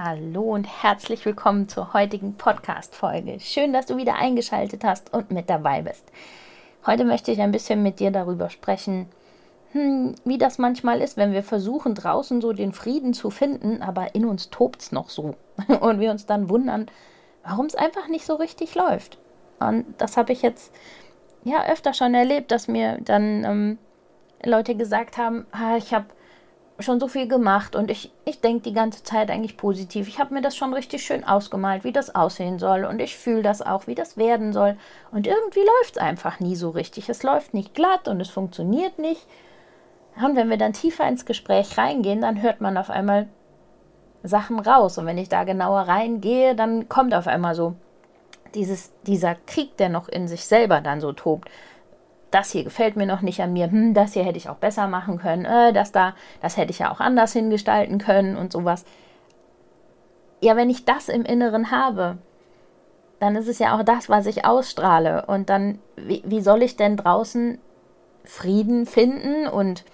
Hallo 0.00 0.42
und 0.42 0.62
herzlich 0.62 1.26
willkommen 1.26 1.68
zur 1.68 1.92
heutigen 1.92 2.34
Podcast-Folge. 2.34 3.40
Schön, 3.40 3.72
dass 3.72 3.86
du 3.86 3.96
wieder 3.96 4.14
eingeschaltet 4.14 4.84
hast 4.84 5.12
und 5.12 5.32
mit 5.32 5.50
dabei 5.50 5.82
bist. 5.82 6.04
Heute 6.86 7.04
möchte 7.04 7.32
ich 7.32 7.40
ein 7.40 7.50
bisschen 7.50 7.82
mit 7.82 7.98
dir 7.98 8.12
darüber 8.12 8.48
sprechen, 8.48 9.08
hm, 9.72 10.14
wie 10.24 10.38
das 10.38 10.56
manchmal 10.58 11.00
ist, 11.00 11.16
wenn 11.16 11.32
wir 11.32 11.42
versuchen, 11.42 11.96
draußen 11.96 12.40
so 12.40 12.52
den 12.52 12.72
Frieden 12.72 13.12
zu 13.12 13.30
finden, 13.30 13.82
aber 13.82 14.14
in 14.14 14.24
uns 14.24 14.50
tobt 14.50 14.82
es 14.82 14.92
noch 14.92 15.10
so. 15.10 15.34
Und 15.80 15.98
wir 15.98 16.12
uns 16.12 16.26
dann 16.26 16.48
wundern, 16.48 16.86
warum 17.42 17.66
es 17.66 17.74
einfach 17.74 18.06
nicht 18.06 18.24
so 18.24 18.36
richtig 18.36 18.76
läuft. 18.76 19.18
Und 19.58 19.84
das 19.98 20.16
habe 20.16 20.32
ich 20.32 20.42
jetzt 20.42 20.72
ja 21.42 21.66
öfter 21.66 21.92
schon 21.92 22.14
erlebt, 22.14 22.52
dass 22.52 22.68
mir 22.68 22.98
dann 23.00 23.44
ähm, 23.44 23.78
Leute 24.44 24.76
gesagt 24.76 25.18
haben, 25.18 25.44
ah, 25.50 25.76
ich 25.76 25.92
habe 25.92 26.06
schon 26.80 27.00
so 27.00 27.08
viel 27.08 27.26
gemacht 27.26 27.74
und 27.74 27.90
ich, 27.90 28.12
ich 28.24 28.40
denke 28.40 28.62
die 28.62 28.72
ganze 28.72 29.02
Zeit 29.02 29.30
eigentlich 29.30 29.56
positiv. 29.56 30.06
Ich 30.06 30.20
habe 30.20 30.32
mir 30.32 30.42
das 30.42 30.56
schon 30.56 30.72
richtig 30.72 31.04
schön 31.04 31.24
ausgemalt, 31.24 31.82
wie 31.82 31.92
das 31.92 32.14
aussehen 32.14 32.58
soll 32.58 32.84
und 32.84 33.00
ich 33.00 33.16
fühle 33.16 33.42
das 33.42 33.62
auch, 33.62 33.86
wie 33.88 33.96
das 33.96 34.16
werden 34.16 34.52
soll. 34.52 34.76
Und 35.10 35.26
irgendwie 35.26 35.60
läuft 35.60 35.96
es 35.96 35.98
einfach 35.98 36.38
nie 36.38 36.54
so 36.54 36.70
richtig. 36.70 37.08
Es 37.08 37.22
läuft 37.22 37.52
nicht 37.52 37.74
glatt 37.74 38.06
und 38.06 38.20
es 38.20 38.30
funktioniert 38.30 38.98
nicht. 38.98 39.26
Und 40.22 40.36
wenn 40.36 40.50
wir 40.50 40.56
dann 40.56 40.72
tiefer 40.72 41.06
ins 41.08 41.26
Gespräch 41.26 41.78
reingehen, 41.78 42.20
dann 42.20 42.42
hört 42.42 42.60
man 42.60 42.76
auf 42.76 42.90
einmal 42.90 43.28
Sachen 44.22 44.60
raus. 44.60 44.98
Und 44.98 45.06
wenn 45.06 45.18
ich 45.18 45.28
da 45.28 45.44
genauer 45.44 45.82
reingehe, 45.82 46.54
dann 46.54 46.88
kommt 46.88 47.14
auf 47.14 47.26
einmal 47.26 47.54
so 47.54 47.74
dieses, 48.54 48.92
dieser 49.02 49.34
Krieg, 49.34 49.76
der 49.76 49.88
noch 49.88 50.08
in 50.08 50.28
sich 50.28 50.44
selber 50.44 50.80
dann 50.80 51.00
so 51.00 51.12
tobt 51.12 51.48
das 52.30 52.50
hier 52.50 52.64
gefällt 52.64 52.96
mir 52.96 53.06
noch 53.06 53.22
nicht 53.22 53.40
an 53.40 53.52
mir, 53.52 53.70
hm, 53.70 53.94
das 53.94 54.12
hier 54.12 54.24
hätte 54.24 54.38
ich 54.38 54.48
auch 54.48 54.56
besser 54.56 54.86
machen 54.86 55.18
können, 55.18 55.44
äh, 55.44 55.72
das 55.72 55.92
da, 55.92 56.14
das 56.42 56.56
hätte 56.56 56.70
ich 56.70 56.80
ja 56.80 56.92
auch 56.92 57.00
anders 57.00 57.32
hingestalten 57.32 57.98
können 57.98 58.36
und 58.36 58.52
sowas. 58.52 58.84
Ja, 60.40 60.56
wenn 60.56 60.70
ich 60.70 60.84
das 60.84 61.08
im 61.08 61.24
Inneren 61.24 61.70
habe, 61.70 62.18
dann 63.18 63.34
ist 63.34 63.48
es 63.48 63.58
ja 63.58 63.76
auch 63.76 63.82
das, 63.82 64.08
was 64.08 64.26
ich 64.26 64.44
ausstrahle. 64.44 65.26
Und 65.26 65.50
dann, 65.50 65.80
wie, 65.96 66.22
wie 66.24 66.40
soll 66.40 66.62
ich 66.62 66.76
denn 66.76 66.96
draußen 66.96 67.58
Frieden 68.24 68.86
finden 68.86 69.48
und 69.48 69.84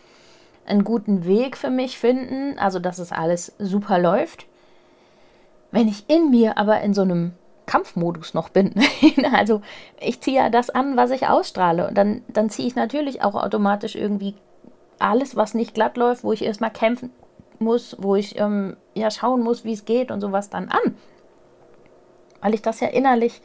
einen 0.67 0.85
guten 0.85 1.25
Weg 1.25 1.57
für 1.57 1.71
mich 1.71 1.99
finden, 1.99 2.59
also 2.59 2.79
dass 2.79 2.99
es 2.99 3.13
alles 3.13 3.55
super 3.59 3.99
läuft, 3.99 4.47
wenn 5.71 5.89
ich 5.89 6.09
in 6.09 6.31
mir 6.31 6.59
aber 6.59 6.81
in 6.81 6.95
so 6.95 7.03
einem 7.03 7.33
Kampfmodus 7.67 8.35
noch 8.35 8.49
bin. 8.49 8.75
also 9.33 9.63
ich 10.01 10.21
ziehe 10.21 10.37
ja 10.37 10.51
das 10.51 10.71
an, 10.71 10.97
was 10.97 11.11
ich 11.11 11.27
ausstrahle. 11.27 11.89
Und 11.89 11.97
dann, 11.97 12.23
dann 12.29 12.51
ziehe 12.51 12.69
ich 12.69 12.75
natürlich 12.75 13.23
auch 13.23 13.35
automatisch 13.35 13.95
irgendwie 13.95 14.35
alles, 14.99 15.37
was 15.37 15.55
nicht 15.55 15.75
glatt 15.75 15.97
läuft, 15.97 16.25
wo 16.25 16.33
ich 16.33 16.45
erstmal 16.45 16.71
kämpfen 16.71 17.11
muss, 17.59 17.97
wo 17.99 18.17
ich 18.17 18.39
ähm, 18.39 18.77
ja 18.95 19.11
schauen 19.11 19.43
muss, 19.43 19.65
wie 19.65 19.73
es 19.73 19.85
geht 19.85 20.11
und 20.11 20.21
sowas 20.21 20.51
dann 20.51 20.69
an. 20.69 20.97
Weil 22.41 22.55
ich 22.55 22.63
das 22.63 22.81
ja 22.81 22.89
innerlich 22.89 23.41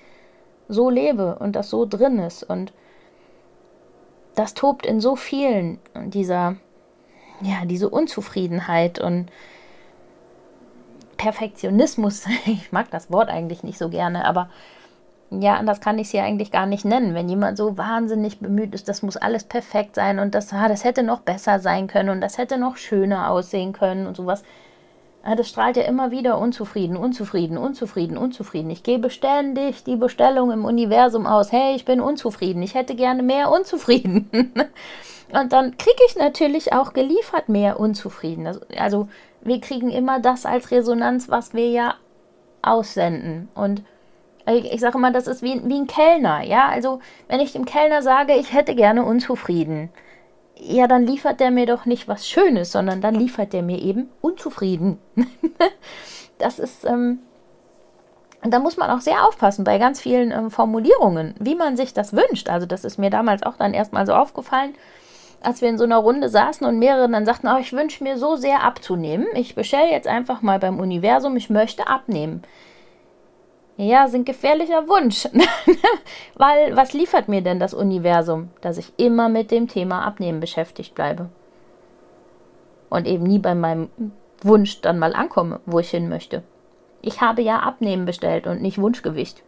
so 0.68 0.90
lebe 0.90 1.38
und 1.40 1.56
das 1.56 1.70
so 1.70 1.86
drin 1.86 2.20
ist. 2.20 2.44
Und 2.44 2.74
das 4.36 4.54
tobt 4.54 4.86
in 4.86 5.00
so 5.00 5.16
vielen 5.16 5.80
dieser, 5.96 6.56
ja, 7.42 7.66
diese 7.66 7.90
Unzufriedenheit 7.90 9.00
und 9.00 9.28
Perfektionismus, 11.20 12.26
ich 12.46 12.72
mag 12.72 12.90
das 12.90 13.12
Wort 13.12 13.30
eigentlich 13.30 13.62
nicht 13.62 13.78
so 13.78 13.90
gerne, 13.90 14.26
aber 14.26 14.50
ja, 15.32 15.58
anders 15.58 15.80
kann 15.80 16.00
ich 16.00 16.08
es 16.08 16.12
hier 16.12 16.24
eigentlich 16.24 16.50
gar 16.50 16.66
nicht 16.66 16.86
nennen. 16.86 17.14
Wenn 17.14 17.30
jemand 17.30 17.56
so 17.56 17.78
wahnsinnig 17.78 18.40
bemüht 18.40 18.74
ist, 18.74 18.90
das 18.90 19.04
muss 19.04 19.16
alles 19.16 19.44
perfekt 19.44 19.94
sein 19.94 20.18
und 20.18 20.34
das, 20.34 20.52
ah, 20.54 20.68
das 20.68 20.84
hätte 20.84 21.04
noch 21.04 21.20
besser 21.20 21.60
sein 21.60 21.86
können 21.86 22.10
und 22.10 22.22
das 22.22 22.40
hätte 22.40 22.58
noch 22.58 22.78
schöner 22.78 23.30
aussehen 23.30 23.72
können 23.72 24.08
und 24.08 24.18
sowas. 24.18 24.44
Ah, 25.22 25.36
das 25.36 25.50
strahlt 25.50 25.78
ja 25.78 25.84
immer 25.84 26.10
wieder 26.10 26.40
unzufrieden, 26.40 26.98
unzufrieden, 26.98 27.58
unzufrieden, 27.58 28.18
unzufrieden. 28.18 28.72
Ich 28.72 28.82
gebe 28.82 29.12
ständig 29.12 29.84
die 29.84 29.98
Bestellung 29.98 30.50
im 30.50 30.66
Universum 30.66 31.28
aus. 31.28 31.52
Hey, 31.52 31.76
ich 31.76 31.86
bin 31.86 32.00
unzufrieden. 32.00 32.64
Ich 32.64 32.74
hätte 32.74 32.96
gerne 32.96 33.22
mehr 33.22 33.52
unzufrieden. 33.52 34.30
und 35.32 35.52
dann 35.52 35.78
kriege 35.78 36.02
ich 36.08 36.16
natürlich 36.16 36.74
auch 36.74 36.94
geliefert 36.94 37.50
mehr 37.50 37.80
unzufrieden. 37.80 38.48
Also, 38.48 38.62
also 38.78 39.10
wir 39.42 39.62
kriegen 39.62 39.90
immer 39.90 40.20
das 40.20 40.46
als 40.46 40.72
Resonanz, 40.72 41.30
was 41.30 41.54
wir 41.54 41.70
ja 41.70 41.96
aussenden. 42.62 43.50
Und 43.56 43.84
ich, 44.46 44.80
sage 44.80 44.98
immer, 44.98 45.12
das 45.12 45.28
ist 45.28 45.42
wie, 45.42 45.62
wie 45.66 45.80
ein 45.80 45.88
Kellner. 45.88 46.44
Ja, 46.44 46.68
also 46.70 47.00
wenn 47.28 47.40
ich 47.40 47.52
dem 47.52 47.66
Kellner 47.66 48.02
sage, 48.02 48.36
ich 48.36 48.54
hätte 48.54 48.76
gerne 48.76 49.04
unzufrieden, 49.04 49.90
ja, 50.56 50.88
dann 50.88 51.06
liefert 51.06 51.40
der 51.40 51.52
mir 51.52 51.66
doch 51.66 51.86
nicht 51.86 52.08
was 52.08 52.28
Schönes, 52.28 52.72
sondern 52.72 53.00
dann 53.00 53.16
liefert 53.16 53.54
der 53.54 53.62
mir 53.62 53.82
eben 53.82 54.10
unzufrieden. 54.22 54.98
das 56.38 56.60
ist, 56.60 56.84
ähm, 56.84 57.20
da 58.42 58.60
muss 58.60 58.76
man 58.76 58.90
auch 58.90 59.02
sehr 59.02 59.26
aufpassen 59.26 59.64
bei 59.64 59.78
ganz 59.78 60.02
vielen 60.02 60.32
ähm, 60.32 60.52
Formulierungen, 60.52 61.36
wie 61.40 61.56
man 61.56 61.78
sich 61.78 61.94
das 61.94 62.14
wünscht. 62.14 62.50
Also 62.50 62.66
das 62.66 62.84
ist 62.84 62.98
mir 62.98 63.10
damals 63.10 63.44
auch 63.44 63.56
dann 63.56 63.74
erstmal 63.74 64.06
so 64.06 64.14
aufgefallen 64.14 64.74
als 65.42 65.62
wir 65.62 65.70
in 65.70 65.78
so 65.78 65.84
einer 65.84 65.98
Runde 65.98 66.30
saßen 66.30 66.66
und 66.68 66.80
mehrere 66.80 67.10
dann 67.10 67.26
sagten, 67.26 67.48
oh, 67.48 67.58
ich 67.60 67.74
wünsche 67.74 68.04
mir 68.04 68.18
so 68.18 68.36
sehr 68.36 68.64
abzunehmen. 68.64 69.28
Ich 69.36 69.56
bestelle 69.56 69.90
jetzt 69.90 70.08
einfach 70.08 70.42
mal 70.42 70.60
beim 70.60 70.80
Universum, 70.80 71.36
ich 71.38 71.50
möchte 71.50 71.88
abnehmen. 71.88 72.44
Ja, 73.78 74.10
sind 74.10 74.26
gefährlicher 74.26 74.90
Wunsch. 74.90 75.26
Weil 76.36 76.76
was 76.76 76.92
liefert 76.92 77.30
mir 77.30 77.42
denn 77.42 77.62
das 77.62 77.74
Universum? 77.74 78.50
Dass 78.60 78.78
ich 78.78 78.92
immer 78.98 79.30
mit 79.30 79.52
dem 79.52 79.70
Thema 79.70 80.04
Abnehmen 80.04 80.42
beschäftigt 80.42 80.96
bleibe. 80.96 81.30
Und 82.90 83.08
eben 83.08 83.24
nie 83.24 83.40
bei 83.40 83.56
meinem 83.56 83.90
Wunsch 84.42 84.82
dann 84.82 85.00
mal 85.00 85.14
ankomme, 85.14 85.62
wo 85.66 85.80
ich 85.80 85.92
hin 85.92 86.10
möchte. 86.10 86.44
Ich 87.02 87.22
habe 87.22 87.42
ja 87.42 87.60
Abnehmen 87.60 88.06
bestellt 88.06 88.48
und 88.48 88.62
nicht 88.62 88.82
Wunschgewicht. 88.82 89.44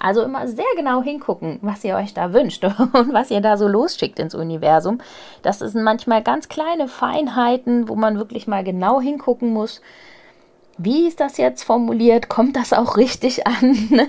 Also 0.00 0.22
immer 0.22 0.48
sehr 0.48 0.64
genau 0.76 1.02
hingucken, 1.02 1.58
was 1.60 1.84
ihr 1.84 1.94
euch 1.94 2.14
da 2.14 2.32
wünscht 2.32 2.64
und 2.92 3.12
was 3.12 3.30
ihr 3.30 3.42
da 3.42 3.56
so 3.56 3.68
losschickt 3.68 4.18
ins 4.18 4.34
Universum. 4.34 4.98
Das 5.42 5.58
sind 5.60 5.84
manchmal 5.84 6.22
ganz 6.22 6.48
kleine 6.48 6.88
Feinheiten, 6.88 7.88
wo 7.88 7.94
man 7.94 8.16
wirklich 8.16 8.48
mal 8.48 8.64
genau 8.64 9.00
hingucken 9.00 9.52
muss, 9.52 9.82
wie 10.82 11.06
ist 11.06 11.20
das 11.20 11.36
jetzt 11.36 11.62
formuliert? 11.62 12.30
Kommt 12.30 12.56
das 12.56 12.72
auch 12.72 12.96
richtig 12.96 13.46
an? 13.46 14.08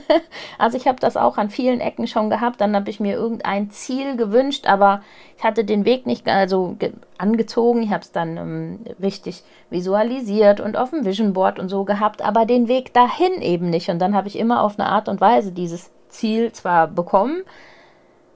also 0.58 0.78
ich 0.78 0.88
habe 0.88 1.00
das 1.00 1.18
auch 1.18 1.38
an 1.38 1.50
vielen 1.50 1.82
Ecken 1.82 2.08
schon 2.08 2.30
gehabt. 2.30 2.62
Dann 2.62 2.76
habe 2.76 2.90
ich 2.90 3.00
mir 3.00 3.16
irgendein 3.16 3.70
Ziel 3.72 4.16
gewünscht, 4.16 4.68
aber 4.68 5.02
ich 5.38 5.44
hatte 5.44 5.66
den 5.66 5.84
Weg 5.84 6.06
nicht 6.06 6.28
also 6.28 6.78
angezogen. 7.18 7.84
Ich 7.84 7.90
habe 7.90 8.04
es 8.04 8.12
dann 8.12 8.38
ähm, 8.38 8.80
richtig 9.02 9.44
visualisiert 9.70 10.62
und 10.62 10.78
auf 10.78 10.92
dem 10.92 11.04
Vision 11.04 11.34
Board 11.34 11.60
und 11.60 11.68
so 11.68 11.84
gehabt, 11.84 12.22
aber 12.22 12.46
den 12.46 12.68
Weg 12.68 12.94
dahin 12.94 13.42
eben 13.42 13.70
nicht. 13.70 13.90
Und 13.90 14.00
dann 14.00 14.16
habe 14.16 14.30
ich 14.30 14.40
immer 14.40 14.64
auf 14.64 14.80
eine 14.80 14.88
Art 14.88 15.10
und 15.10 15.20
Weise 15.20 15.52
dieses 15.52 15.92
Ziel 16.08 16.52
zwar 16.54 16.88
bekommen, 16.88 17.44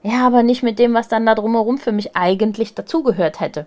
ja, 0.02 0.26
aber 0.26 0.42
nicht 0.42 0.62
mit 0.62 0.78
dem, 0.78 0.94
was 0.94 1.08
dann 1.08 1.26
da 1.26 1.34
drumherum 1.34 1.78
für 1.78 1.90
mich 1.90 2.16
eigentlich 2.16 2.74
dazugehört 2.74 3.40
hätte. 3.40 3.66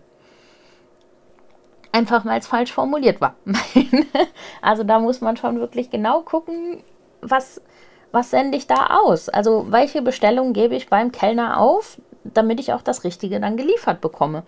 Einfach 1.91 2.23
es 2.25 2.47
falsch 2.47 2.71
formuliert 2.71 3.19
war. 3.19 3.35
also 4.61 4.83
da 4.83 4.99
muss 4.99 5.21
man 5.21 5.37
schon 5.37 5.59
wirklich 5.59 5.89
genau 5.89 6.21
gucken, 6.21 6.83
was, 7.21 7.61
was 8.11 8.29
sende 8.29 8.57
ich 8.57 8.67
da 8.67 8.99
aus? 9.01 9.27
Also 9.29 9.71
welche 9.71 10.01
Bestellung 10.01 10.53
gebe 10.53 10.75
ich 10.75 10.89
beim 10.89 11.11
Kellner 11.11 11.59
auf, 11.59 11.99
damit 12.23 12.59
ich 12.59 12.73
auch 12.73 12.81
das 12.81 13.03
Richtige 13.03 13.39
dann 13.39 13.57
geliefert 13.57 14.01
bekomme. 14.01 14.43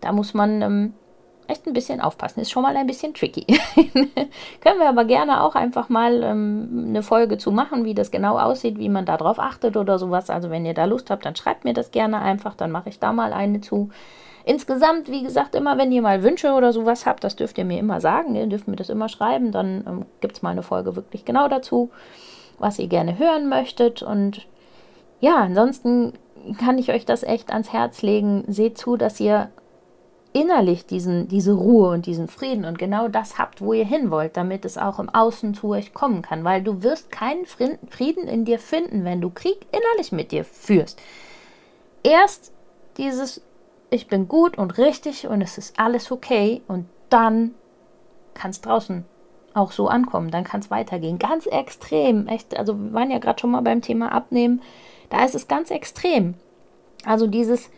Da 0.00 0.12
muss 0.12 0.34
man 0.34 0.62
ähm, 0.62 0.94
echt 1.48 1.66
ein 1.66 1.72
bisschen 1.72 2.00
aufpassen. 2.00 2.40
Ist 2.40 2.50
schon 2.50 2.62
mal 2.62 2.76
ein 2.76 2.86
bisschen 2.86 3.14
tricky. 3.14 3.46
Können 4.60 4.78
wir 4.78 4.88
aber 4.88 5.04
gerne 5.04 5.42
auch 5.42 5.54
einfach 5.54 5.88
mal 5.88 6.22
ähm, 6.22 6.86
eine 6.88 7.02
Folge 7.02 7.38
zu 7.38 7.50
machen, 7.50 7.84
wie 7.84 7.94
das 7.94 8.10
genau 8.10 8.38
aussieht, 8.38 8.78
wie 8.78 8.88
man 8.88 9.06
darauf 9.06 9.38
achtet 9.38 9.76
oder 9.76 9.98
sowas. 9.98 10.30
Also 10.30 10.50
wenn 10.50 10.66
ihr 10.66 10.74
da 10.74 10.84
Lust 10.84 11.10
habt, 11.10 11.24
dann 11.24 11.36
schreibt 11.36 11.64
mir 11.64 11.74
das 11.74 11.90
gerne 11.90 12.20
einfach, 12.20 12.54
dann 12.54 12.70
mache 12.70 12.90
ich 12.90 12.98
da 13.00 13.12
mal 13.12 13.32
eine 13.32 13.60
zu. 13.60 13.90
Insgesamt, 14.44 15.10
wie 15.10 15.22
gesagt, 15.22 15.54
immer 15.54 15.76
wenn 15.78 15.92
ihr 15.92 16.02
mal 16.02 16.22
Wünsche 16.22 16.52
oder 16.52 16.72
sowas 16.72 17.06
habt, 17.06 17.24
das 17.24 17.36
dürft 17.36 17.58
ihr 17.58 17.64
mir 17.64 17.78
immer 17.78 18.00
sagen. 18.00 18.34
Ihr 18.34 18.46
dürft 18.46 18.68
mir 18.68 18.76
das 18.76 18.88
immer 18.88 19.08
schreiben. 19.08 19.52
Dann 19.52 19.84
ähm, 19.86 20.06
gibt 20.20 20.36
es 20.36 20.42
mal 20.42 20.50
eine 20.50 20.62
Folge 20.62 20.96
wirklich 20.96 21.24
genau 21.24 21.48
dazu, 21.48 21.90
was 22.58 22.78
ihr 22.78 22.88
gerne 22.88 23.18
hören 23.18 23.48
möchtet. 23.48 24.02
Und 24.02 24.46
ja, 25.20 25.36
ansonsten 25.36 26.14
kann 26.58 26.78
ich 26.78 26.92
euch 26.92 27.04
das 27.04 27.22
echt 27.22 27.50
ans 27.50 27.72
Herz 27.72 28.02
legen. 28.02 28.44
Seht 28.48 28.78
zu, 28.78 28.96
dass 28.96 29.20
ihr 29.20 29.50
innerlich 30.32 30.86
diesen, 30.86 31.28
diese 31.28 31.52
Ruhe 31.52 31.90
und 31.90 32.06
diesen 32.06 32.28
Frieden 32.28 32.64
und 32.64 32.78
genau 32.78 33.08
das 33.08 33.38
habt, 33.38 33.60
wo 33.60 33.72
ihr 33.72 33.84
hin 33.84 34.10
wollt, 34.10 34.36
damit 34.36 34.64
es 34.64 34.78
auch 34.78 34.98
im 34.98 35.08
Außen 35.08 35.54
zu 35.54 35.70
euch 35.70 35.94
kommen 35.94 36.22
kann. 36.22 36.44
Weil 36.44 36.62
du 36.62 36.82
wirst 36.82 37.10
keinen 37.10 37.44
Frieden 37.46 38.28
in 38.28 38.44
dir 38.44 38.58
finden, 38.58 39.04
wenn 39.04 39.20
du 39.20 39.30
Krieg 39.30 39.66
innerlich 39.72 40.12
mit 40.12 40.32
dir 40.32 40.44
führst. 40.44 41.00
Erst 42.02 42.52
dieses, 42.98 43.40
ich 43.90 44.08
bin 44.08 44.28
gut 44.28 44.58
und 44.58 44.78
richtig 44.78 45.26
und 45.26 45.40
es 45.40 45.58
ist 45.58 45.78
alles 45.78 46.10
okay 46.10 46.62
und 46.68 46.86
dann 47.08 47.54
kann 48.34 48.50
es 48.50 48.60
draußen 48.60 49.04
auch 49.54 49.72
so 49.72 49.88
ankommen, 49.88 50.30
dann 50.30 50.44
kann 50.44 50.60
es 50.60 50.70
weitergehen. 50.70 51.18
Ganz 51.18 51.46
extrem, 51.46 52.28
echt, 52.28 52.56
also 52.56 52.78
wir 52.78 52.92
waren 52.92 53.10
ja 53.10 53.18
gerade 53.18 53.40
schon 53.40 53.50
mal 53.50 53.62
beim 53.62 53.82
Thema 53.82 54.12
Abnehmen, 54.12 54.62
da 55.10 55.24
ist 55.24 55.34
es 55.34 55.48
ganz 55.48 55.70
extrem. 55.70 56.34
Also 57.04 57.26
dieses, 57.26 57.70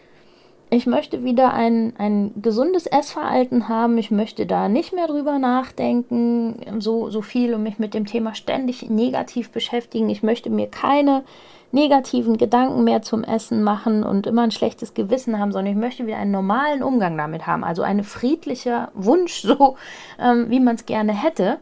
ich 0.70 0.86
möchte 0.86 1.24
wieder 1.24 1.52
ein, 1.52 1.94
ein 1.98 2.30
gesundes 2.40 2.86
Essverhalten 2.86 3.68
haben. 3.68 3.98
Ich 3.98 4.12
möchte 4.12 4.46
da 4.46 4.68
nicht 4.68 4.92
mehr 4.92 5.08
drüber 5.08 5.38
nachdenken, 5.38 6.80
so, 6.80 7.10
so 7.10 7.22
viel 7.22 7.54
und 7.54 7.64
mich 7.64 7.80
mit 7.80 7.92
dem 7.92 8.06
Thema 8.06 8.34
ständig 8.34 8.88
negativ 8.88 9.50
beschäftigen. 9.50 10.08
Ich 10.08 10.22
möchte 10.22 10.48
mir 10.48 10.68
keine 10.68 11.24
negativen 11.72 12.36
Gedanken 12.36 12.84
mehr 12.84 13.02
zum 13.02 13.24
Essen 13.24 13.62
machen 13.62 14.04
und 14.04 14.26
immer 14.26 14.42
ein 14.42 14.50
schlechtes 14.52 14.94
Gewissen 14.94 15.38
haben, 15.38 15.52
sondern 15.52 15.72
ich 15.72 15.80
möchte 15.80 16.06
wieder 16.06 16.18
einen 16.18 16.30
normalen 16.30 16.82
Umgang 16.82 17.16
damit 17.16 17.46
haben. 17.46 17.64
Also 17.64 17.82
ein 17.82 18.04
friedlicher 18.04 18.90
Wunsch, 18.94 19.40
so 19.42 19.76
ähm, 20.20 20.50
wie 20.50 20.60
man 20.60 20.76
es 20.76 20.86
gerne 20.86 21.12
hätte. 21.12 21.58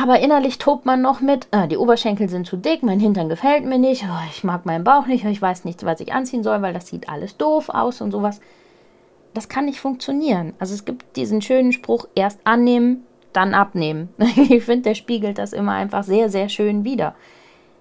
Aber 0.00 0.20
innerlich 0.20 0.58
tobt 0.58 0.86
man 0.86 1.02
noch 1.02 1.20
mit, 1.20 1.48
ah, 1.50 1.66
die 1.66 1.76
Oberschenkel 1.76 2.28
sind 2.28 2.46
zu 2.46 2.56
dick, 2.56 2.84
mein 2.84 3.00
Hintern 3.00 3.28
gefällt 3.28 3.64
mir 3.64 3.80
nicht, 3.80 4.04
oh, 4.04 4.28
ich 4.30 4.44
mag 4.44 4.64
meinen 4.64 4.84
Bauch 4.84 5.06
nicht, 5.06 5.24
ich 5.24 5.42
weiß 5.42 5.64
nicht, 5.64 5.84
was 5.84 5.98
ich 5.98 6.12
anziehen 6.12 6.44
soll, 6.44 6.62
weil 6.62 6.72
das 6.72 6.86
sieht 6.86 7.08
alles 7.08 7.36
doof 7.36 7.68
aus 7.68 8.00
und 8.00 8.12
sowas. 8.12 8.40
Das 9.34 9.48
kann 9.48 9.64
nicht 9.64 9.80
funktionieren. 9.80 10.54
Also 10.60 10.74
es 10.74 10.84
gibt 10.84 11.16
diesen 11.16 11.42
schönen 11.42 11.72
Spruch, 11.72 12.06
erst 12.14 12.38
annehmen, 12.44 13.06
dann 13.32 13.54
abnehmen. 13.54 14.08
Ich 14.36 14.62
finde, 14.62 14.82
der 14.82 14.94
spiegelt 14.94 15.36
das 15.36 15.52
immer 15.52 15.72
einfach 15.72 16.04
sehr, 16.04 16.30
sehr 16.30 16.48
schön 16.48 16.84
wider. 16.84 17.16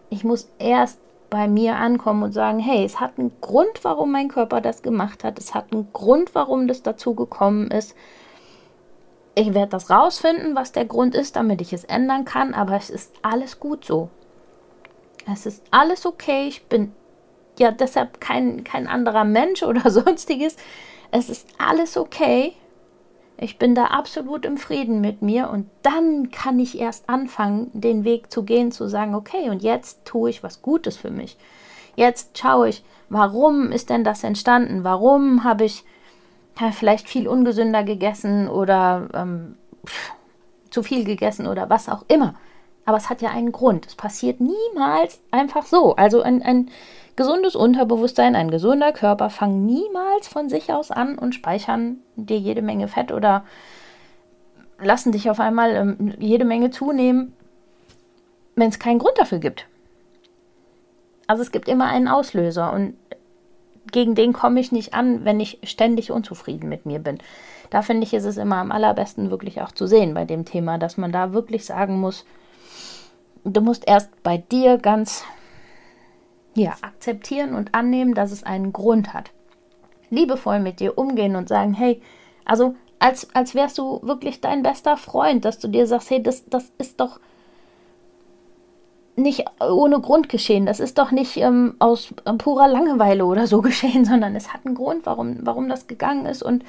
Ich 0.10 0.24
muss 0.24 0.50
erst 0.58 1.00
bei 1.30 1.48
mir 1.48 1.76
ankommen 1.76 2.24
und 2.24 2.32
sagen, 2.32 2.58
hey, 2.58 2.84
es 2.84 3.00
hat 3.00 3.20
einen 3.20 3.32
Grund, 3.42 3.84
warum 3.84 4.12
mein 4.12 4.30
Körper 4.30 4.60
das 4.60 4.82
gemacht 4.82 5.24
hat. 5.24 5.38
Es 5.38 5.54
hat 5.54 5.72
einen 5.72 5.90
Grund, 5.94 6.34
warum 6.34 6.68
das 6.68 6.82
dazu 6.82 7.14
gekommen 7.14 7.70
ist. 7.70 7.96
Ich 9.40 9.54
werde 9.54 9.70
das 9.70 9.92
rausfinden, 9.92 10.56
was 10.56 10.72
der 10.72 10.86
Grund 10.86 11.14
ist, 11.14 11.36
damit 11.36 11.62
ich 11.62 11.72
es 11.72 11.84
ändern 11.84 12.26
kann, 12.26 12.56
aber 12.56 12.76
es 12.76 12.90
ist 12.90 13.14
alles 13.22 13.60
gut 13.60 13.86
so. 13.86 14.10
Es 15.32 15.46
ist 15.46 15.64
alles 15.70 16.08
okay. 16.08 16.48
Ich 16.48 16.66
bin 16.66 16.92
ja 17.60 17.70
deshalb 17.70 18.20
kein, 18.20 18.64
kein 18.64 18.88
anderer 18.88 19.26
Mensch 19.26 19.62
oder 19.64 19.92
sonstiges. 19.92 20.56
Es 21.12 21.30
ist 21.30 21.48
alles 21.60 21.98
okay. 21.98 22.54
Ich 23.38 23.60
bin 23.60 23.76
da 23.76 23.86
absolut 23.86 24.44
im 24.44 24.58
Frieden 24.58 25.02
mit 25.02 25.22
mir 25.22 25.52
und 25.52 25.70
dann 25.84 26.32
kann 26.32 26.58
ich 26.58 26.80
erst 26.80 27.08
anfangen, 27.08 27.70
den 27.74 28.06
Weg 28.06 28.32
zu 28.32 28.42
gehen, 28.42 28.72
zu 28.72 28.88
sagen, 28.88 29.14
okay, 29.14 29.52
und 29.52 29.62
jetzt 29.62 30.04
tue 30.04 30.32
ich 30.32 30.42
was 30.42 30.64
Gutes 30.64 30.98
für 30.98 31.12
mich. 31.12 31.38
Jetzt 31.96 32.40
schaue 32.40 32.70
ich, 32.70 32.84
warum 33.10 33.72
ist 33.72 33.92
denn 33.92 34.04
das 34.04 34.24
entstanden? 34.24 34.84
Warum 34.84 35.44
habe 35.44 35.66
ich 35.66 35.84
vielleicht 36.72 37.08
viel 37.08 37.28
ungesünder 37.28 37.84
gegessen 37.84 38.48
oder 38.48 39.08
ähm, 39.14 39.58
zu 40.70 40.84
viel 40.84 41.04
gegessen 41.04 41.48
oder 41.48 41.70
was 41.70 41.90
auch 41.90 42.04
immer. 42.08 42.36
Aber 42.86 42.98
es 42.98 43.10
hat 43.10 43.22
ja 43.22 43.32
einen 43.32 43.52
Grund. 43.52 43.86
Es 43.86 43.96
passiert 43.96 44.40
niemals 44.40 45.22
einfach 45.32 45.66
so. 45.66 45.96
Also 45.96 46.22
ein, 46.22 46.42
ein 46.42 46.70
gesundes 47.16 47.56
Unterbewusstsein, 47.56 48.36
ein 48.36 48.50
gesunder 48.50 48.94
Körper 48.94 49.30
fangen 49.30 49.66
niemals 49.66 50.28
von 50.28 50.50
sich 50.50 50.72
aus 50.72 50.92
an 50.92 51.18
und 51.18 51.36
speichern 51.36 51.98
dir 52.16 52.38
jede 52.38 52.62
Menge 52.62 52.88
Fett 52.88 53.12
oder 53.12 53.44
lassen 54.80 55.12
dich 55.12 55.30
auf 55.30 55.40
einmal 55.40 55.76
ähm, 55.76 56.14
jede 56.20 56.46
Menge 56.46 56.70
zunehmen, 56.70 57.34
wenn 58.56 58.70
es 58.70 58.80
keinen 58.80 59.00
Grund 59.00 59.18
dafür 59.18 59.40
gibt. 59.40 59.66
Also 61.26 61.42
es 61.42 61.52
gibt 61.52 61.68
immer 61.68 61.88
einen 61.88 62.08
Auslöser 62.08 62.72
und 62.72 62.96
gegen 63.92 64.16
den 64.16 64.34
komme 64.34 64.60
ich 64.60 64.72
nicht 64.72 64.94
an, 64.94 65.26
wenn 65.26 65.40
ich 65.40 65.60
ständig 65.64 66.12
unzufrieden 66.12 66.70
mit 66.70 66.86
mir 66.86 67.00
bin. 67.00 67.20
Da 67.70 67.82
finde 67.82 68.06
ich, 68.06 68.14
ist 68.14 68.26
es 68.26 68.38
immer 68.38 68.58
am 68.58 68.72
allerbesten 68.72 69.30
wirklich 69.30 69.62
auch 69.62 69.72
zu 69.72 69.88
sehen 69.88 70.14
bei 70.14 70.26
dem 70.26 70.46
Thema, 70.46 70.78
dass 70.78 70.98
man 70.98 71.12
da 71.12 71.34
wirklich 71.34 71.66
sagen 71.66 72.00
muss, 72.00 72.26
du 73.44 73.62
musst 73.62 73.88
erst 73.88 74.24
bei 74.24 74.38
dir 74.38 74.78
ganz 74.78 75.24
ja, 76.56 76.76
akzeptieren 76.82 77.54
und 77.54 77.76
annehmen, 77.76 78.14
dass 78.14 78.32
es 78.32 78.44
einen 78.44 78.74
Grund 78.74 79.14
hat. 79.14 79.32
Liebevoll 80.10 80.60
mit 80.60 80.80
dir 80.80 80.98
umgehen 80.98 81.36
und 81.36 81.50
sagen, 81.50 81.74
hey, 81.74 82.02
also 82.46 82.76
als, 83.00 83.34
als 83.36 83.54
wärst 83.54 83.78
du 83.78 84.00
wirklich 84.02 84.42
dein 84.42 84.64
bester 84.64 84.98
Freund, 84.98 85.46
dass 85.46 85.60
du 85.60 85.68
dir 85.68 85.86
sagst, 85.86 86.10
hey, 86.10 86.24
das, 86.24 86.46
das 86.50 86.72
ist 86.78 87.00
doch 87.00 87.20
nicht 89.18 89.46
ohne 89.60 90.00
Grund 90.00 90.30
geschehen. 90.30 90.66
Das 90.66 90.80
ist 90.80 90.98
doch 90.98 91.12
nicht 91.12 91.38
ähm, 91.38 91.76
aus 91.80 92.14
äh, 92.26 92.34
purer 92.34 92.68
Langeweile 92.68 93.26
oder 93.26 93.48
so 93.48 93.62
geschehen, 93.64 94.06
sondern 94.06 94.36
es 94.36 94.54
hat 94.54 94.66
einen 94.66 94.76
Grund, 94.76 95.06
warum, 95.06 95.40
warum 95.42 95.68
das 95.68 95.88
gegangen 95.88 96.26
ist. 96.26 96.44
Und 96.44 96.64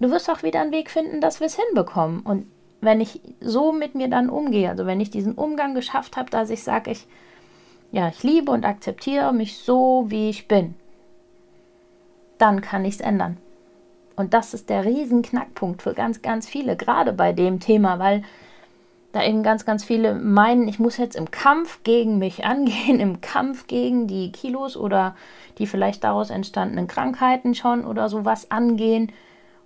du 0.00 0.10
wirst 0.10 0.30
auch 0.30 0.42
wieder 0.42 0.60
einen 0.60 0.72
Weg 0.72 0.90
finden, 0.90 1.20
dass 1.20 1.40
wir 1.40 1.46
es 1.46 1.56
hinbekommen. 1.56 2.20
Und 2.20 2.46
wenn 2.80 3.00
ich 3.00 3.20
so 3.40 3.72
mit 3.72 3.94
mir 3.94 4.08
dann 4.08 4.30
umgehe, 4.30 4.70
also 4.70 4.86
wenn 4.86 5.00
ich 5.00 5.10
diesen 5.10 5.34
Umgang 5.34 5.74
geschafft 5.74 6.16
habe, 6.16 6.30
dass 6.30 6.50
ich 6.50 6.62
sage, 6.62 6.90
ich, 6.90 7.06
ja, 7.92 8.08
ich 8.08 8.22
liebe 8.22 8.50
und 8.50 8.64
akzeptiere 8.64 9.32
mich 9.32 9.58
so, 9.58 10.06
wie 10.08 10.30
ich 10.30 10.48
bin, 10.48 10.74
dann 12.38 12.62
kann 12.62 12.84
ich 12.84 12.94
es 12.96 13.00
ändern. 13.00 13.36
Und 14.16 14.32
das 14.32 14.54
ist 14.54 14.70
der 14.70 14.84
Riesenknackpunkt 14.84 15.82
für 15.82 15.92
ganz, 15.92 16.22
ganz 16.22 16.48
viele, 16.48 16.76
gerade 16.76 17.12
bei 17.12 17.34
dem 17.34 17.60
Thema, 17.60 17.98
weil 17.98 18.22
da 19.16 19.24
eben 19.24 19.42
ganz, 19.42 19.64
ganz 19.64 19.84
viele 19.84 20.14
meinen, 20.14 20.68
ich 20.68 20.78
muss 20.78 20.96
jetzt 20.96 21.16
im 21.16 21.30
Kampf 21.30 21.82
gegen 21.82 22.18
mich 22.18 22.44
angehen, 22.44 23.00
im 23.00 23.20
Kampf 23.20 23.66
gegen 23.66 24.06
die 24.06 24.30
Kilos 24.32 24.76
oder 24.76 25.16
die 25.58 25.66
vielleicht 25.66 26.04
daraus 26.04 26.30
entstandenen 26.30 26.86
Krankheiten 26.86 27.54
schon 27.54 27.84
oder 27.84 28.08
sowas 28.08 28.50
angehen 28.50 29.12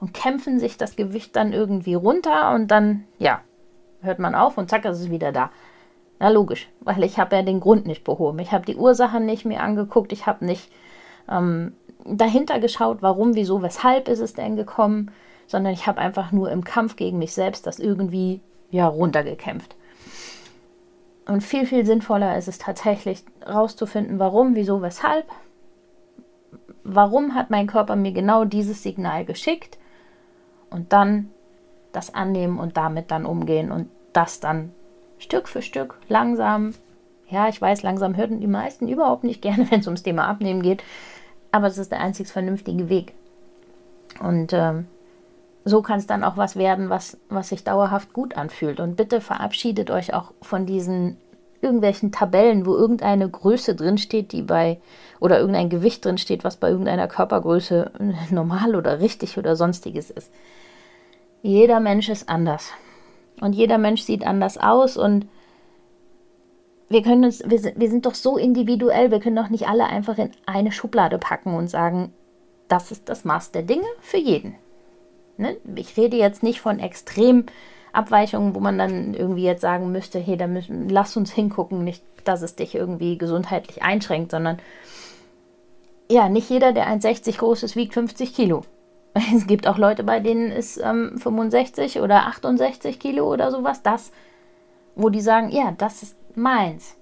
und 0.01 0.15
kämpfen 0.15 0.59
sich 0.59 0.79
das 0.79 0.97
Gewicht 0.97 1.37
dann 1.37 1.53
irgendwie 1.53 1.95
runter 1.95 2.55
und 2.55 2.69
dann, 2.71 3.05
ja, 3.19 3.41
hört 4.01 4.19
man 4.19 4.35
auf 4.35 4.57
und 4.57 4.71
zack, 4.71 4.85
ist 4.85 5.01
es 5.01 5.11
wieder 5.11 5.33
da. 5.33 5.51
Na 6.19 6.29
logisch, 6.29 6.69
weil 6.81 7.03
ich 7.03 7.19
habe 7.19 7.37
ja 7.37 7.43
den 7.43 7.61
Grund 7.61 7.87
nicht 7.87 8.05
behoben. 8.05 8.39
Ich 8.39 8.53
habe 8.53 8.65
die 8.65 8.77
Ursachen 8.77 9.27
nicht 9.27 9.45
mehr 9.45 9.63
angeguckt, 9.63 10.13
ich 10.13 10.27
habe 10.27 10.45
nicht 10.45 10.71
ähm, 11.29 11.75
dahinter 12.05 12.61
geschaut, 12.61 12.99
warum, 13.01 13.35
wieso, 13.35 13.63
weshalb 13.63 14.09
ist 14.09 14.21
es 14.21 14.35
denn 14.35 14.57
gekommen, 14.57 15.11
sondern 15.47 15.73
ich 15.73 15.87
habe 15.87 16.01
einfach 16.01 16.31
nur 16.31 16.51
im 16.51 16.63
Kampf 16.65 16.97
gegen 16.97 17.19
mich 17.19 17.33
selbst 17.33 17.67
das 17.67 17.79
irgendwie 17.79 18.41
ja, 18.71 18.87
runtergekämpft. 18.87 19.77
Und 21.27 21.43
viel, 21.43 21.67
viel 21.67 21.87
sinnvoller 21.87 22.37
ist 22.37 22.49
es 22.49 22.59
tatsächlich 22.59 23.25
rauszufinden, 23.47 24.19
warum, 24.19 24.55
wieso, 24.55 24.83
weshalb. 24.83 25.27
Warum 26.83 27.35
hat 27.35 27.51
mein 27.51 27.67
Körper 27.67 27.95
mir 27.95 28.13
genau 28.13 28.45
dieses 28.45 28.83
Signal 28.83 29.25
geschickt? 29.25 29.79
Und 30.71 30.93
dann 30.93 31.31
das 31.93 32.15
annehmen 32.15 32.59
und 32.59 32.77
damit 32.77 33.11
dann 33.11 33.27
umgehen 33.27 33.71
und 33.71 33.89
das 34.13 34.41
dann 34.41 34.73
Stück 35.19 35.49
für 35.49 35.63
Stück 35.63 35.99
langsam. 36.09 36.75
Ja, 37.29 37.49
ich 37.49 37.61
weiß, 37.61 37.83
langsam 37.83 38.17
hören 38.17 38.41
die 38.41 38.47
meisten 38.47 38.89
überhaupt 38.89 39.25
nicht 39.25 39.43
gerne, 39.43 39.67
wenn 39.71 39.81
es 39.81 39.87
ums 39.87 40.03
Thema 40.03 40.27
Abnehmen 40.27 40.63
geht. 40.63 40.83
Aber 41.53 41.67
es 41.67 41.79
ist 41.79 41.93
der 41.93 42.01
einzig 42.01 42.29
vernünftige 42.29 42.89
Weg. 42.89 43.13
Und 44.21 44.53
ähm, 44.53 44.87
so 45.65 45.83
kann 45.83 45.99
es 45.99 46.07
dann 46.07 46.25
auch 46.25 46.37
was 46.37 46.57
werden, 46.57 46.91
was, 46.91 47.19
was 47.29 47.51
sich 47.51 47.65
dauerhaft 47.65 48.13
gut 48.13 48.37
anfühlt. 48.37 48.81
Und 48.81 48.97
bitte 48.97 49.21
verabschiedet 49.21 49.91
euch 49.91 50.15
auch 50.15 50.33
von 50.41 50.67
diesen 50.67 51.19
irgendwelchen 51.61 52.13
Tabellen, 52.13 52.65
wo 52.65 52.75
irgendeine 52.75 53.29
Größe 53.29 53.75
drinsteht, 53.75 54.33
die 54.33 54.43
bei, 54.43 54.81
oder 55.21 55.39
irgendein 55.39 55.69
Gewicht 55.69 56.05
drinsteht, 56.05 56.45
was 56.45 56.57
bei 56.57 56.71
irgendeiner 56.71 57.09
Körpergröße 57.09 57.91
normal 58.31 58.75
oder 58.75 59.01
richtig 59.01 59.37
oder 59.37 59.57
sonstiges 59.57 60.11
ist. 60.11 60.33
Jeder 61.43 61.81
Mensch 61.81 62.09
ist 62.09 62.29
anders. 62.29 62.71
Und 63.41 63.55
jeder 63.55 63.79
Mensch 63.79 64.03
sieht 64.03 64.27
anders 64.27 64.59
aus 64.59 64.97
und 64.97 65.27
wir 66.89 67.03
können 67.03 67.25
uns, 67.25 67.43
wir 67.47 67.73
wir 67.77 67.89
sind 67.89 68.05
doch 68.05 68.15
so 68.15 68.37
individuell, 68.37 69.11
wir 69.11 69.21
können 69.21 69.37
doch 69.37 69.49
nicht 69.49 69.69
alle 69.69 69.87
einfach 69.87 70.19
in 70.19 70.33
eine 70.45 70.73
Schublade 70.73 71.19
packen 71.19 71.55
und 71.55 71.69
sagen, 71.69 72.13
das 72.69 72.91
ist 72.91 73.09
das 73.09 73.25
Maß 73.25 73.53
der 73.53 73.63
Dinge 73.63 73.87
für 74.01 74.19
jeden. 74.19 74.57
Ne? 75.41 75.57
Ich 75.75 75.97
rede 75.97 76.17
jetzt 76.17 76.43
nicht 76.43 76.61
von 76.61 76.79
Extremabweichungen, 76.79 78.55
wo 78.55 78.61
man 78.61 78.79
dann 78.79 79.15
irgendwie 79.15 79.45
jetzt 79.45 79.63
sagen 79.63 79.91
müsste, 79.91 80.19
hey, 80.19 80.37
da 80.37 80.47
müssen, 80.47 80.89
lass 80.89 81.17
uns 81.17 81.33
hingucken, 81.33 81.83
nicht, 81.83 82.03
dass 82.25 82.43
es 82.43 82.55
dich 82.55 82.75
irgendwie 82.75 83.19
gesundheitlich 83.19 83.83
einschränkt, 83.83 84.31
sondern 84.31 84.59
ja, 86.11 86.29
nicht 86.29 86.51
jeder, 86.51 86.73
der 86.73 86.89
1,60 86.89 87.39
groß 87.39 87.63
ist, 87.63 87.77
wiegt 87.77 87.95
50 87.95 88.35
Kilo. 88.35 88.63
Es 89.35 89.47
gibt 89.47 89.67
auch 89.67 89.79
Leute, 89.79 90.05
bei 90.05 90.21
denen 90.21 90.53
ist 90.53 90.79
ähm, 90.79 91.19
65 91.19 92.01
oder 92.01 92.27
68 92.27 93.01
Kilo 93.01 93.33
oder 93.33 93.51
sowas 93.51 93.83
das, 93.83 94.13
wo 94.95 95.09
die 95.09 95.21
sagen, 95.21 95.51
ja, 95.51 95.75
das 95.77 96.03
ist 96.03 96.17
meins. 96.37 96.97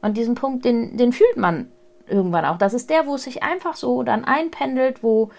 Und 0.00 0.16
diesen 0.16 0.34
Punkt, 0.34 0.64
den, 0.64 0.96
den 0.96 1.12
fühlt 1.12 1.36
man 1.36 1.70
irgendwann 2.08 2.44
auch. 2.44 2.58
Das 2.58 2.74
ist 2.74 2.90
der, 2.90 3.06
wo 3.06 3.14
es 3.14 3.22
sich 3.22 3.42
einfach 3.42 3.76
so 3.76 4.02
dann 4.02 4.24
einpendelt, 4.24 5.02
wo 5.02 5.30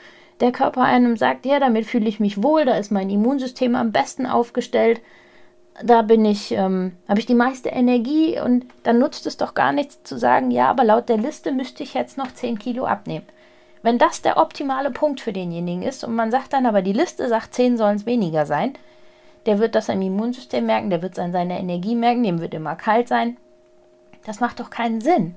der 0.44 0.52
Körper 0.52 0.82
einem 0.82 1.16
sagt, 1.16 1.46
ja, 1.46 1.58
damit 1.62 1.86
fühle 1.86 2.10
ich 2.10 2.20
mich 2.20 2.44
wohl, 2.44 2.66
da 2.66 2.76
ist 2.76 2.92
mein 2.92 3.10
Immunsystem 3.10 3.76
am 3.76 3.94
besten 3.94 4.26
aufgestellt, 4.26 5.00
da 5.82 6.02
bin 6.02 6.26
ich, 6.26 6.52
ähm, 6.52 6.98
habe 7.08 7.22
ich 7.22 7.26
die 7.26 7.34
meiste 7.34 7.70
Energie 7.70 8.38
und 8.40 8.66
dann 8.84 9.00
nutzt 9.00 9.26
es 9.26 9.38
doch 9.38 9.54
gar 9.54 9.72
nichts 9.72 10.04
zu 10.04 10.18
sagen, 10.18 10.52
ja, 10.52 10.70
aber 10.70 10.84
laut 10.84 11.08
der 11.08 11.18
Liste 11.18 11.54
müsste 11.54 11.82
ich 11.84 11.94
jetzt 11.94 12.18
noch 12.18 12.30
10 12.30 12.60
Kilo 12.60 12.86
abnehmen. 12.86 13.26
Wenn 13.84 13.98
das 13.98 14.22
der 14.22 14.36
optimale 14.36 14.92
Punkt 14.92 15.22
für 15.22 15.32
denjenigen 15.32 15.82
ist 15.82 16.04
und 16.04 16.14
man 16.14 16.30
sagt 16.30 16.52
dann 16.52 16.66
aber, 16.66 16.82
die 16.82 16.92
Liste 16.92 17.30
sagt, 17.30 17.54
10 17.54 17.78
sollen 17.78 17.96
es 17.96 18.06
weniger 18.06 18.46
sein, 18.46 18.74
der 19.46 19.60
wird 19.60 19.76
das 19.76 19.88
im 19.88 20.02
Immunsystem 20.02 20.66
merken, 20.66 20.90
der 20.90 21.02
wird 21.02 21.14
es 21.14 21.20
an 21.20 21.32
seiner 21.32 21.58
Energie 21.58 21.96
merken, 21.96 22.24
dem 22.24 22.42
wird 22.42 22.54
immer 22.54 22.76
kalt 22.76 23.08
sein. 23.08 23.38
Das 24.26 24.42
macht 24.42 24.60
doch 24.60 24.70
keinen 24.70 25.00
Sinn. 25.00 25.36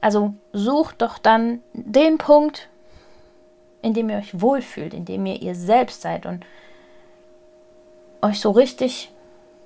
Also 0.00 0.32
sucht 0.54 1.02
doch 1.02 1.18
dann 1.18 1.60
den 1.74 2.16
Punkt, 2.16 2.70
in 3.84 3.92
dem 3.92 4.08
ihr 4.08 4.16
euch 4.16 4.40
wohlfühlt, 4.40 4.94
in 4.94 5.04
dem 5.04 5.26
ihr 5.26 5.42
ihr 5.42 5.54
selbst 5.54 6.00
seid 6.00 6.24
und 6.24 6.46
euch 8.22 8.40
so 8.40 8.50
richtig, 8.50 9.12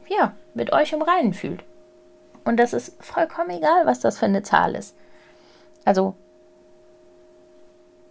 ja, 0.09 0.33
mit 0.55 0.73
euch 0.73 0.93
im 0.93 1.03
Reinen 1.03 1.35
fühlt. 1.35 1.63
Und 2.45 2.57
das 2.57 2.73
ist 2.73 2.97
vollkommen 3.01 3.51
egal, 3.51 3.87
was 3.87 4.01
das 4.01 4.19
für 4.19 4.27
eine 4.27 4.43
Zahl 4.43 4.75
ist. 4.75 4.97
Also 5.85 6.17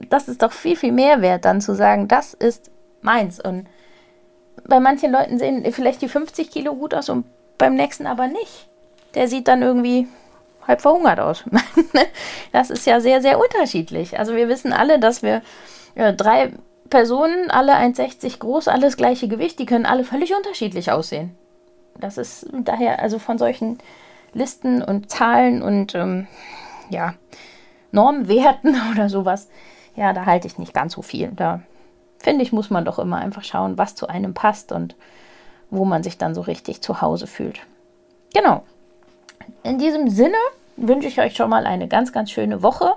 das 0.10 0.30
ist 0.30 0.42
doch 0.42 0.54
viel, 0.54 0.78
viel 0.78 0.94
mehr 0.94 1.22
wert, 1.22 1.44
dann 1.44 1.60
zu 1.60 1.76
sagen, 1.76 2.08
das 2.08 2.34
ist 2.34 2.72
meins. 3.02 3.42
Und 3.42 3.68
bei 4.64 4.80
manchen 4.80 5.12
Leuten 5.12 5.38
sehen 5.38 5.70
vielleicht 5.74 6.02
die 6.02 6.08
50 6.08 6.50
Kilo 6.50 6.74
gut 6.76 6.94
aus 6.94 7.10
und 7.10 7.26
beim 7.58 7.76
nächsten 7.76 8.08
aber 8.08 8.28
nicht. 8.28 8.70
Der 9.14 9.28
sieht 9.28 9.50
dann 9.50 9.62
irgendwie 9.62 10.08
halb 10.66 10.80
verhungert 10.80 11.20
aus. 11.20 11.44
das 12.54 12.70
ist 12.70 12.86
ja 12.86 13.02
sehr, 13.02 13.22
sehr 13.22 13.38
unterschiedlich. 13.40 14.18
Also 14.18 14.36
wir 14.36 14.48
wissen 14.48 14.72
alle, 14.72 15.00
dass 15.00 15.22
wir 15.22 15.42
ja, 15.98 16.12
drei 16.12 16.54
Personen, 16.90 17.52
alle 17.52 17.74
1,60 17.74 18.40
groß, 18.40 18.70
alles 18.70 18.96
gleiche 18.96 19.28
Gewicht, 19.28 19.60
die 19.60 19.66
können 19.66 19.86
alle 19.86 20.06
völlig 20.06 20.34
unterschiedlich 20.34 20.92
aussehen. 20.92 21.36
Das 22.00 22.18
ist 22.18 22.48
daher 22.54 23.02
also 23.02 23.20
von 23.20 23.38
solchen 23.38 23.80
Listen 24.34 24.82
und 24.82 25.10
Zahlen 25.10 25.62
und 25.62 25.96
ähm, 25.96 26.28
ja, 26.90 27.16
Normwerten 27.92 28.76
oder 28.94 29.10
sowas 29.10 29.50
ja, 29.98 30.14
da 30.14 30.26
halte 30.26 30.48
ich 30.48 30.58
nicht 30.58 30.74
ganz 30.74 30.94
so 30.94 31.02
viel. 31.02 31.32
Da 31.36 31.62
finde 32.20 32.44
ich, 32.44 32.54
muss 32.54 32.70
man 32.70 32.86
doch 32.86 33.00
immer 33.00 33.18
einfach 33.18 33.44
schauen, 33.44 33.78
was 33.78 33.96
zu 33.96 34.08
einem 34.08 34.34
passt 34.34 34.72
und 34.72 34.96
wo 35.70 35.84
man 35.84 36.04
sich 36.04 36.18
dann 36.18 36.34
so 36.34 36.42
richtig 36.42 36.82
zu 36.82 37.02
Hause 37.02 37.28
fühlt. 37.28 37.60
Genau. 38.34 38.64
In 39.64 39.80
diesem 39.80 40.10
Sinne 40.10 40.38
wünsche 40.78 41.08
ich 41.08 41.20
euch 41.20 41.36
schon 41.36 41.50
mal 41.50 41.66
eine 41.66 41.88
ganz, 41.88 42.14
ganz 42.14 42.32
schöne 42.32 42.62
Woche. 42.64 42.94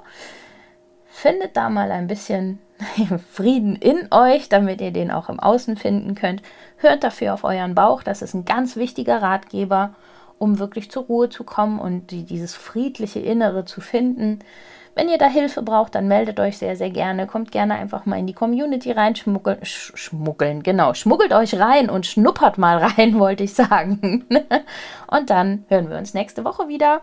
Findet 1.08 1.56
da 1.56 1.70
mal 1.70 1.90
ein 1.90 2.06
bisschen 2.06 2.60
Frieden 3.32 3.76
in 3.76 4.08
euch, 4.10 4.48
damit 4.48 4.80
ihr 4.80 4.92
den 4.92 5.10
auch 5.10 5.28
im 5.28 5.40
Außen 5.40 5.76
finden 5.76 6.14
könnt. 6.14 6.42
Hört 6.76 7.04
dafür 7.04 7.34
auf 7.34 7.44
euren 7.44 7.74
Bauch. 7.74 8.02
Das 8.02 8.22
ist 8.22 8.34
ein 8.34 8.44
ganz 8.44 8.76
wichtiger 8.76 9.22
Ratgeber, 9.22 9.94
um 10.38 10.58
wirklich 10.58 10.90
zur 10.90 11.04
Ruhe 11.04 11.28
zu 11.28 11.44
kommen 11.44 11.78
und 11.78 12.10
die, 12.10 12.24
dieses 12.24 12.54
friedliche 12.54 13.20
Innere 13.20 13.64
zu 13.64 13.80
finden. 13.80 14.40
Wenn 14.94 15.08
ihr 15.08 15.18
da 15.18 15.28
Hilfe 15.28 15.62
braucht, 15.62 15.94
dann 15.94 16.08
meldet 16.08 16.40
euch 16.40 16.58
sehr, 16.58 16.76
sehr 16.76 16.90
gerne. 16.90 17.26
Kommt 17.26 17.52
gerne 17.52 17.74
einfach 17.74 18.06
mal 18.06 18.18
in 18.18 18.26
die 18.26 18.32
Community 18.32 18.90
rein, 18.90 19.14
schmuggeln, 19.14 19.64
sch 19.64 19.92
schmuggeln, 19.94 20.62
genau, 20.62 20.94
schmuggelt 20.94 21.32
euch 21.32 21.58
rein 21.58 21.88
und 21.88 22.06
schnuppert 22.06 22.58
mal 22.58 22.78
rein, 22.84 23.18
wollte 23.18 23.44
ich 23.44 23.54
sagen. 23.54 24.26
und 25.06 25.30
dann 25.30 25.64
hören 25.68 25.88
wir 25.88 25.96
uns 25.96 26.14
nächste 26.14 26.44
Woche 26.44 26.68
wieder. 26.68 27.02